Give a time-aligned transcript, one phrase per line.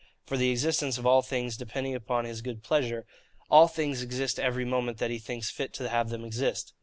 [0.25, 3.05] For the existence of all things, depending upon his good pleasure,
[3.51, 6.73] all things exist every moment that he thinks fit to have them exist.